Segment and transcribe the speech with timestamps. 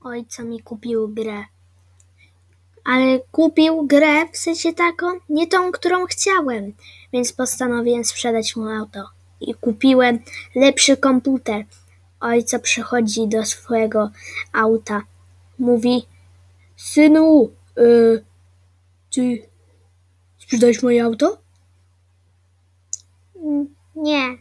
[0.00, 1.44] ojca mi kupił grę.
[2.84, 6.72] Ale kupił grę w sensie taką, nie tą, którą chciałem,
[7.12, 9.08] więc postanowiłem sprzedać mu auto.
[9.40, 10.18] I kupiłem
[10.54, 11.64] lepszy komputer.
[12.20, 14.10] Ojca przychodzi do swojego
[14.52, 15.02] auta.
[15.58, 16.06] Mówi,
[16.76, 18.24] synu, y,
[19.14, 19.42] ty
[20.38, 21.38] sprzedałeś moje auto?
[23.96, 24.38] Nie,